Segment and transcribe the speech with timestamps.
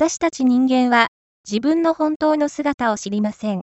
[0.00, 1.08] 私たち人間は
[1.46, 3.60] 自分の本当の姿を知りません。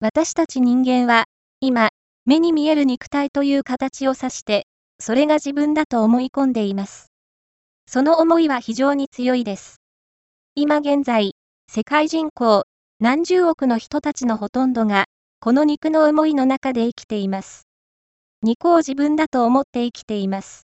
[0.00, 1.24] 私たち人間は
[1.60, 1.90] 今、
[2.24, 4.64] 目に見える肉体という形を指して、
[4.98, 7.12] それが自分だと思い込んでいます。
[7.86, 9.82] その思いは非常に強いです。
[10.54, 11.32] 今現在、
[11.70, 12.64] 世界人口
[12.98, 15.04] 何十億の人たちのほとんどが、
[15.40, 17.66] この肉の思いの中で生きています。
[18.42, 20.62] 肉を自分だと思って生きています。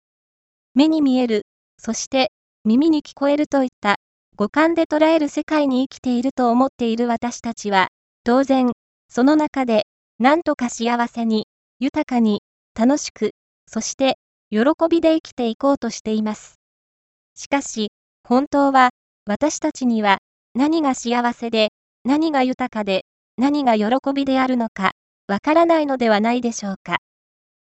[0.75, 1.47] 目に見える、
[1.79, 2.31] そして
[2.63, 3.95] 耳に聞こえるといった
[4.35, 7.89] 五感で捉える世界に生きていると思っている私たちは、
[8.23, 8.71] 当然、
[9.07, 9.85] その中で、
[10.17, 11.45] 何とか幸せに、
[11.79, 12.41] 豊かに、
[12.73, 13.33] 楽しく、
[13.67, 14.17] そして、
[14.49, 14.59] 喜
[14.89, 16.55] びで生きていこうとしています。
[17.35, 17.91] しかし、
[18.27, 18.89] 本当は、
[19.27, 20.17] 私たちには、
[20.55, 21.69] 何が幸せで、
[22.03, 23.05] 何が豊かで、
[23.37, 24.93] 何が喜びであるのか、
[25.27, 26.97] わからないのではないでしょうか。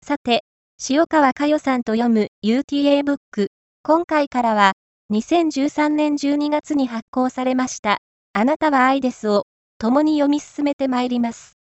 [0.03, 0.44] さて、
[0.89, 3.49] 塩川佳代さんと読む UTA ブック、
[3.83, 4.73] 今回からは、
[5.09, 8.00] 2013年12月に発行されました、
[8.33, 9.45] あなたは愛ですを、
[9.77, 11.53] 共に読み進めてまいります。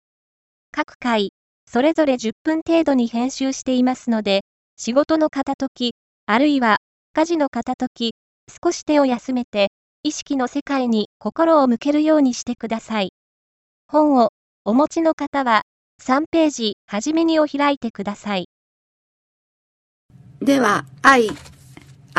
[0.73, 1.31] 各回、
[1.65, 4.41] それぞれ10分程度に編集していますので、
[4.75, 5.93] 仕事の片時、
[6.25, 6.79] あるいは、
[7.13, 8.15] 家事の片時、
[8.63, 9.69] 少し手を休めて、
[10.03, 13.13] 意識の世界に心を向けるようにしてください。
[13.87, 14.31] 本を
[14.65, 15.61] お持ちの方は、
[16.03, 18.49] 3ページ、はじめにを開いてください。
[20.41, 21.29] では、愛。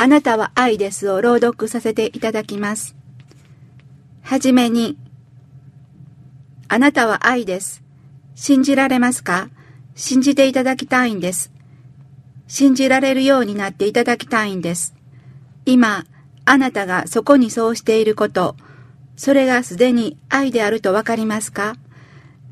[0.00, 2.94] あなたは愛ですを朗読させていただきます。
[4.22, 4.96] はじめに、
[6.68, 7.82] あなたは愛です。
[8.36, 9.48] 信じられますか？
[9.96, 11.50] 信じていただきたいんです。
[12.46, 14.94] 信じられるようになっていただきたいんです。
[15.66, 16.04] 今、
[16.44, 18.54] あなたがそこにそうしていること、
[19.16, 21.74] それがすでに愛であるとわかりますか？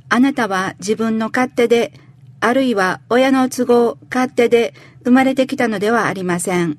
[0.09, 1.93] あなたは自分の勝手で、
[2.41, 4.75] あるいは親の都合勝手で
[5.05, 6.78] 生まれてきたのではありません。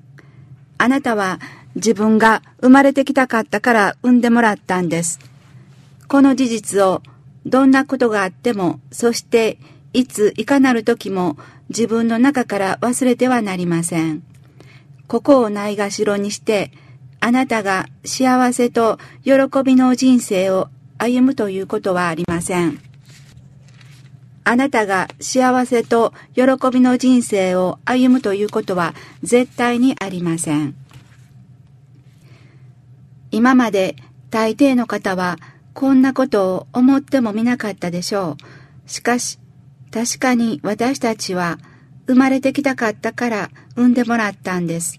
[0.77, 1.39] あなたは
[1.75, 5.19] 自分が生まれてきたかったから産んでもらったんです。
[6.07, 7.01] この事実を
[7.45, 9.57] どんなことがあっても、そして
[9.93, 11.37] いついかなる時も
[11.69, 14.23] 自分の中から忘れてはなりません。
[15.07, 16.71] ここをないがしろにして、
[17.19, 19.33] あなたが幸せと喜
[19.63, 22.86] びの人生を歩むということはありません。
[24.49, 30.73] あなたが幸せと喜びの人生を歩むということは絶対にありません。
[33.29, 33.97] 今まで
[34.29, 35.37] 大抵の方は
[35.73, 38.37] こんなことを思ってもみなかったでしょ
[38.87, 38.89] う。
[38.89, 39.37] しかし、
[39.91, 41.59] 確かに私たちは
[42.07, 44.97] 生まれてきたかったから産んでもらったんです。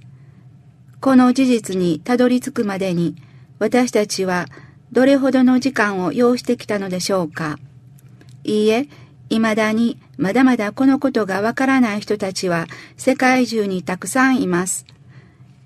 [1.01, 3.17] この事実にたどり着くまでに
[3.59, 4.45] 私たちは
[4.93, 7.59] どれほどの時間を要してきたのでしょうか。
[8.45, 8.89] いいえ、
[9.37, 12.67] 未だにまだまだこのことがわからない人たちは
[12.97, 14.87] 世界中にたくさんいます。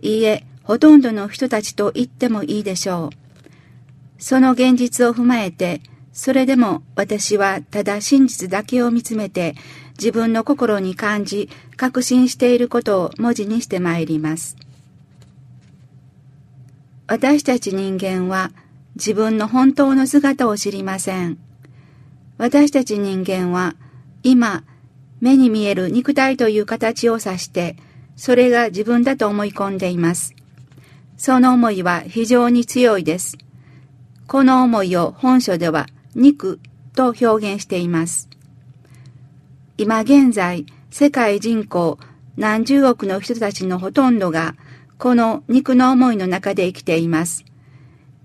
[0.00, 4.22] いいえ、ほとんどの人たちと言ってもいいでしょう。
[4.22, 5.80] その現実を踏まえて、
[6.12, 9.54] それでも私はただ真実だけを見つめて
[9.98, 14.56] 自分の心に感じ確信していることを文字にしてまいります。
[17.06, 18.52] 私たち人間は
[18.94, 21.38] 自分の本当の姿を知りません。
[22.38, 23.74] 私たち人間は
[24.22, 24.64] 今
[25.20, 27.76] 目に見える肉体という形を指して
[28.16, 30.34] それが自分だと思い込んでいます。
[31.16, 33.38] その思いは非常に強いです。
[34.26, 36.58] この思いを本書では肉
[36.94, 38.28] と表現しています。
[39.78, 41.98] 今現在世界人口
[42.36, 44.56] 何十億の人たちのほとんどが
[44.98, 47.44] この肉の思いの中で生きています。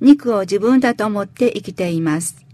[0.02, 2.47] 肉を自分だと思って生きています。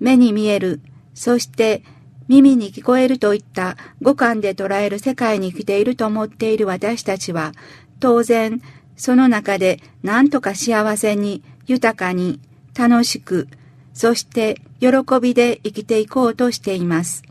[0.00, 0.80] 目に見える、
[1.14, 1.82] そして
[2.28, 7.52] 耳に聞こえるといった五感で捉える世界に来ていると思っている私たちは、
[8.00, 8.60] 当然、
[8.96, 12.40] その中で何とか幸せに、豊かに、
[12.76, 13.48] 楽しく、
[13.94, 14.88] そして喜
[15.20, 17.22] びで生きていこうとしています。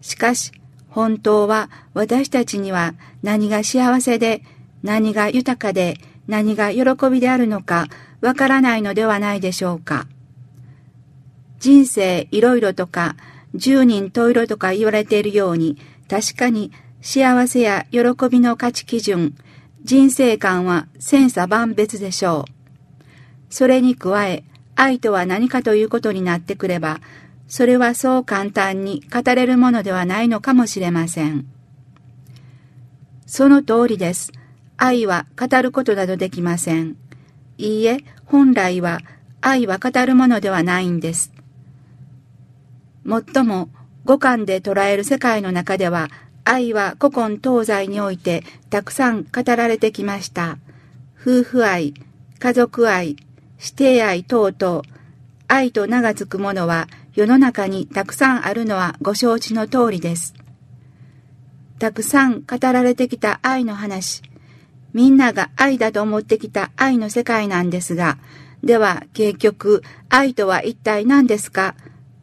[0.00, 0.52] しかし、
[0.88, 4.42] 本当は私たちには何が幸せで、
[4.82, 7.86] 何が豊かで、何が喜びであるのか
[8.20, 10.06] わからないのではないでしょうか。
[11.60, 13.16] 人生いろいろとか、
[13.54, 15.76] 十人十色とか言われているように、
[16.08, 16.72] 確かに
[17.02, 19.34] 幸せや喜びの価値基準、
[19.84, 22.52] 人生観は千差万別でしょう。
[23.50, 27.00] それに加え、愛とは何かということになってくれば、
[27.46, 31.46] それはそう簡単に語れるものではないのかもしれません。
[33.26, 34.32] その通りです。
[34.78, 36.96] 愛は語ることなどできません。
[37.58, 39.00] いいえ、本来は
[39.42, 41.39] 愛は語るものではないんです。
[43.10, 43.68] もっとも
[44.04, 46.10] 五感で捉える世界の中では
[46.44, 50.58] 愛は古今東西においてたくさん語られてきました。
[51.20, 51.92] 夫婦愛、
[52.38, 53.16] 家族愛、
[53.58, 54.82] 指定愛等々、
[55.48, 60.34] 愛と名が付くものは世の中にたくさんあるのはご承知の通りです。
[61.80, 64.22] たくさん語られてきた愛の話、
[64.92, 68.18] みんなが愛だと思ってきた愛の世界なんですが、
[68.62, 71.74] では結局愛とは一体何ですか？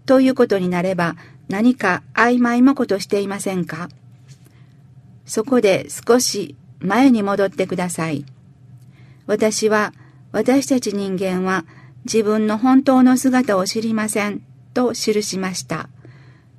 [0.07, 1.15] ということになれば
[1.49, 3.89] 何か曖昧もことしていませんか？
[5.25, 8.25] そこで少し前に戻ってください。
[9.27, 9.93] 私は
[10.31, 11.65] 私たち人間は
[12.05, 14.41] 自分の本当の姿を知りません
[14.73, 15.89] と記しました。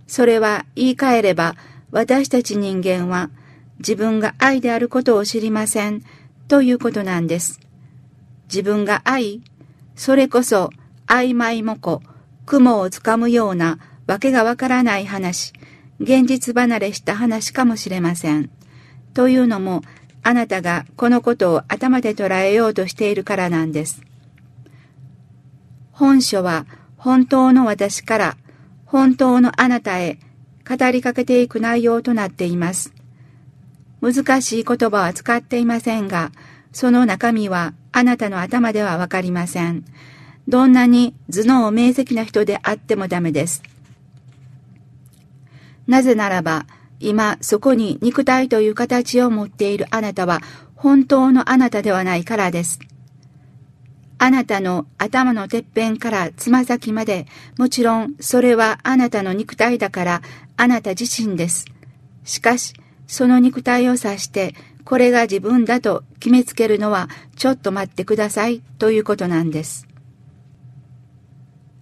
[0.07, 1.57] それは言い換えれば
[1.91, 3.31] 私たち人間は
[3.79, 6.03] 自分が愛であることを知りません
[6.49, 7.61] ということなんです。
[8.49, 9.41] 自分が愛、
[9.97, 10.71] それこそ
[11.07, 12.03] 曖昧もこ、
[12.49, 15.53] 雲をつかむようなわけがわからない話、
[16.01, 18.49] 現実離れした話かもしれません。
[19.13, 19.83] というのも、
[20.23, 24.03] あなたがこのことを頭で捉えようとしているからなんです。
[25.93, 26.65] 本書は
[26.97, 28.37] 本当の私から
[28.87, 30.19] 本当のあなたへ
[30.67, 32.95] 語りかけていく内容となっています。
[34.01, 36.33] 難しい言葉は使っていませんが、
[36.73, 39.85] その中身はあなたの頭ではわかりません。
[40.49, 43.63] どんなに頭脳明晰な人であってもダメです。
[45.87, 46.67] なぜならば、
[47.01, 50.41] 今そこに肉体という形を持っているあなたは
[50.75, 52.79] 本当のあなたではないからです。
[54.17, 57.27] あなたの頭のてっぺんからつま先まで、
[57.59, 60.23] もちろんそれはあなたの肉体だから
[60.57, 61.67] あなた自身です。
[62.25, 62.73] しかし、
[63.07, 64.55] その肉体を指して、
[64.85, 69.87] これが自分だと決めつけるのは、ちょっと待ってくださいということなんです。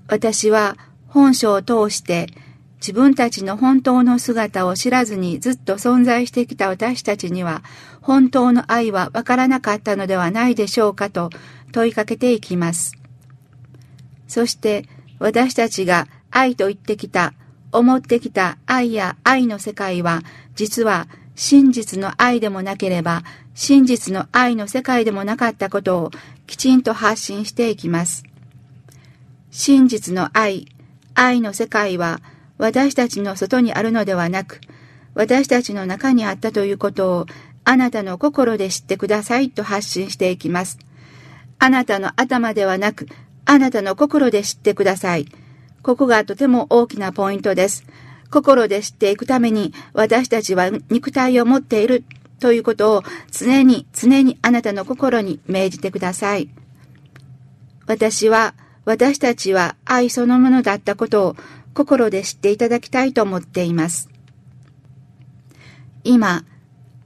[0.09, 0.77] 私は
[1.09, 2.29] 本書を通して
[2.77, 7.63] 自分たちの本当の姿を知らずにずっと存在してきた私たちには
[8.01, 11.31] 本当の愛はわからなかったのではないでしょうかと
[11.73, 12.97] 問いかけていきます。
[14.29, 14.87] そして
[15.19, 17.33] 私たちが愛と言ってきた、
[17.73, 20.23] 思ってきた愛や愛の世界は
[20.55, 23.23] 実は真実の愛でもなければ
[23.55, 26.11] 真実の愛の世界でもなかったことを
[26.47, 28.25] きちんと発信していきます。
[29.59, 30.67] 真実の愛、
[31.15, 32.21] 愛の世界は
[32.59, 34.61] 私たちの外にあるのではなく、
[35.15, 37.27] 私たちの中にあったということを
[37.65, 40.79] あなたの心で知ってくださいと発信していきます。
[41.59, 43.09] あなたの頭ではなく、
[43.47, 45.27] あなたの心で知ってください。
[45.83, 47.87] ここがとても大きなポイントです。
[48.31, 52.05] 心で知っていくために私たちは肉体を持っている
[52.41, 56.51] ということを常に常にあなたの心に命じてください。
[57.87, 58.53] 私は、
[58.87, 61.37] 私たちは愛そのものだったことを
[61.75, 64.09] 心で知っていただきたいと思っています。
[66.05, 66.45] 今、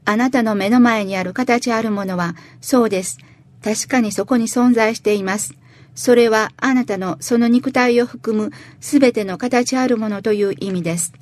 [0.05, 3.19] あなたの目の前にある形あるものは、そうです。
[3.65, 5.55] 確かにそこに存在しています。
[5.95, 11.15] それはあなたのその肉体を含むすべての形あるものという意味です。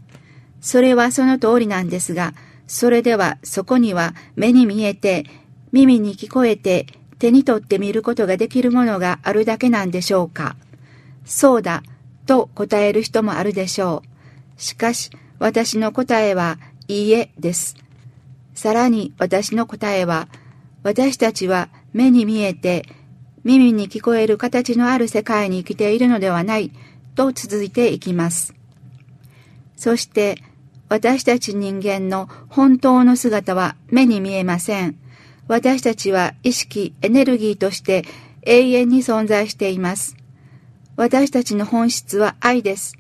[0.61, 2.35] それはその通りなんですが、
[2.67, 5.25] それではそこには目に見えて、
[5.71, 6.87] 耳に聞こえて、
[7.19, 10.57] 手に取って見ることができるものがあるだけなんでしょうか？
[11.25, 11.83] そうだ、
[12.27, 14.03] と答える人もあるでしょ
[14.57, 14.61] う。
[14.61, 16.59] しかし、私の答えは、
[16.89, 17.77] いいえです。
[18.55, 20.29] さらに私の答えは、
[20.83, 22.89] 私たちは目に見えて、
[23.45, 26.73] 耳に聞こえる形のある世界に生きているのではない、
[27.15, 28.55] と続いていきます。
[29.77, 30.43] そして、
[30.89, 34.97] 私たち人間の本当の姿は目に見えません。
[35.49, 38.05] 私たちは意識、エネルギーとして
[38.43, 40.17] 永遠に存在しています。
[40.97, 42.97] 私たちの本質は愛です。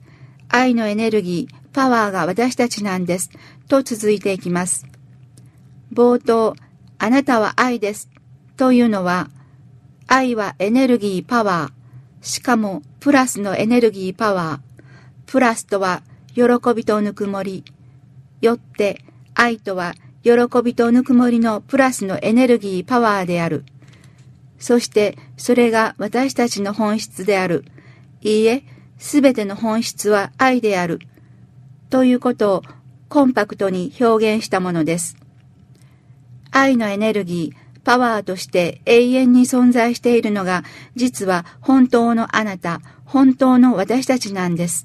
[0.48, 3.30] 愛のエネルギー、パワーが私たちなんです。
[3.68, 4.86] と続いていきます。
[5.92, 6.56] 冒頭、
[6.98, 8.08] あなたは愛です。
[8.56, 9.28] というのは、
[10.06, 12.26] 愛はエネルギー、パワー。
[12.26, 14.82] しかも、プラスのエネルギー、パワー。
[15.26, 16.02] プラスとは、
[16.34, 17.62] 喜びとぬくもり。
[18.40, 19.94] よって、愛とは、
[20.28, 23.64] 喜びとぬくもりのプラスのエネルギー、パワーである。
[24.58, 27.64] そして、それが私たちの本質である。
[28.20, 28.64] いいえ、
[28.98, 30.98] すべての本質は愛である。
[31.88, 32.62] ということを
[33.08, 35.16] コンパクトに表現したものです。
[36.50, 40.62] 愛のエネルギー、パワーとして永遠に存在しているのが、
[40.94, 44.84] 実は本当のあなた、本当の私たちなんです。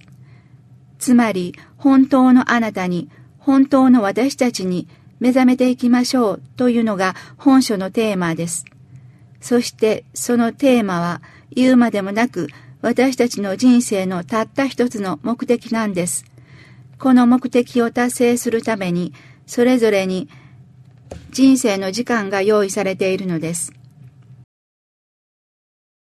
[0.99, 3.09] つまり、本当のあなたに、
[3.39, 4.87] 本当の私たちに
[5.19, 8.65] 目覚めていきましょうというのが本書のテーマです。
[9.41, 12.47] そしてそのテーマは言うまでもなく
[12.81, 16.25] 私たちの人生のたった一つの目的なんです。
[16.99, 19.13] この目的を達成するために、
[19.45, 20.29] それぞれに
[21.31, 23.73] 人生の時間が用意されているのです。